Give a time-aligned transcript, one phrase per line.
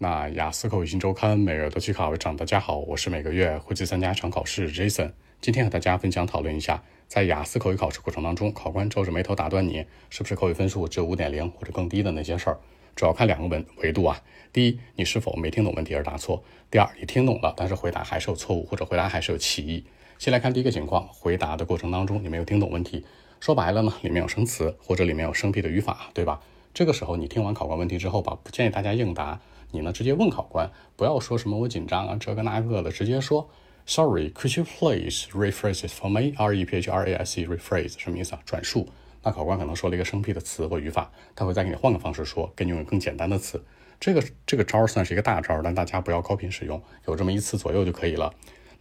[0.00, 5.10] 那雅思口语新周刊每日都去考一场，大家好，我是每个月会去参加一场考试 Jason。
[5.40, 12.58] 今天和大家分享讨论一下，在雅思口语考试过程当中，考官皱着眉头打断你，是不是口语分数只有五点零或者更低的那些事儿？
[12.94, 14.22] 主要看两个维维度啊。
[14.52, 16.40] 第一，你是否没听懂问题而答错；
[16.70, 19.84] 第二，你听懂了，但是回答还是有错误，或者回答还是有歧义。
[20.16, 23.04] 先来看第一个情况，回答的过程当中你没有听懂问题，
[23.40, 26.40] 说白了呢，里面有生词或者里面有生僻的语法，对吧？
[26.78, 29.40] 这个时候你听完考官问题之后吧，不建议大家应答。
[29.72, 33.50] 你呢，直接问考官，不要说什么我紧张啊，这个那个的，直接说
[33.84, 38.40] ，Sorry，could you please rephrase it for me？R E P H R A S E，rephrase 什么意思啊？
[38.46, 38.88] 转述。
[39.24, 43.60] 那考官可能说了一个生僻的词或语法，他会再给你换个方式说，给你用更简单的词。
[43.98, 48.32] 这个这个招算是一个大招，但大家不要高频使用，有这么一次左右就可以了。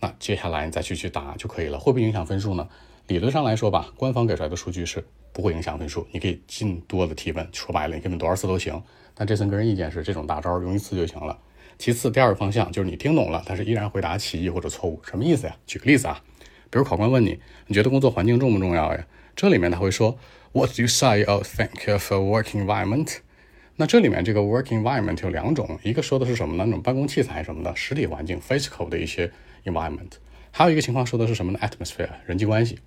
[0.01, 1.79] 那接下来你再去去答就可以了。
[1.79, 2.69] 会不会影响分数呢？
[3.07, 8.83] 理论上来说吧，官方给出来的数据是不会影响分数，你可以尽多的提问，说白了，你可以问多少次都行。
[9.15, 11.39] 但这次个人意见是，这种大招用一次就行了。
[11.77, 15.55] 其次，第二个方向就是你听懂了，但是依然回答歧义或者错误，什么意思呀？
[15.65, 16.21] 举个例子啊，
[16.69, 19.07] 比如考官问你，你觉得工作环境重不重要呀？
[19.35, 20.17] 这里面他会说
[20.51, 23.19] ，What do you say or think of a working environment？
[23.77, 26.65] 那这里面这个 working environment 有两种，一个说的是什么呢？
[26.65, 29.31] 那种办公器材什么的，实体环境 physical 的一些
[29.63, 30.13] environment。
[30.51, 32.79] 还有一个情况说的是什么呢？atmosphere 人际关系。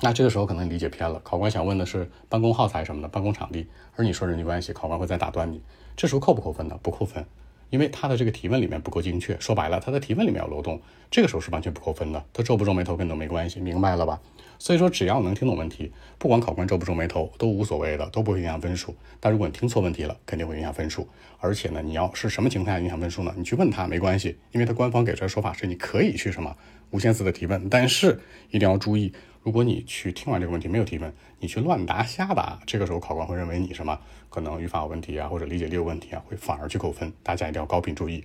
[0.00, 3.66] 那这个时候可能理解偏了，考官想问的是办公耗材什么的，办公场地，
[3.96, 5.60] 而你说人际关系，考官会再打断你。
[5.96, 6.78] 这时候扣不扣分呢？
[6.82, 7.24] 不扣分，
[7.70, 9.34] 因为他的这个提问里面不够精确。
[9.40, 10.78] 说白了，他的提问里面有漏洞，
[11.10, 12.22] 这个时候是完全不扣分的。
[12.34, 14.20] 他皱不皱眉头跟你都没关系，明白了吧？
[14.58, 18.94] 所以说，只要能听懂问题，不管考官皱不皱眉头都无所谓的，都不会影响分数。
[19.18, 21.08] 但如果你听错问题了，肯定会影响分数。
[21.38, 23.32] 而且呢，你要是什么情况下影响分数呢？
[23.36, 26.54] 你去问他没关系，因为他官方给出来说法是你可以去什么
[26.90, 29.12] 无限次的提问，但是一定要注意。
[29.46, 33.96] 如果你去听完这个问题没有提问，你去乱答瞎答，这个时候考官会认为你什么
[34.28, 37.12] 可能语法有问题啊，或者理解力有问题啊，会反而去扣分。
[37.22, 38.24] 大家一定要高频注意。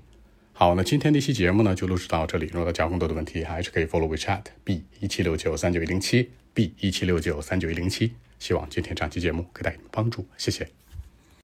[0.52, 2.48] 好，那今天这期节目呢就录制到这里。
[2.48, 8.14] 如果大家更多的问题，还是可以 follow WeChat B 一七六九三九一零七 B 一七六九三九一零七。
[8.40, 10.68] 希望今天这期节目给大家帮助，谢谢。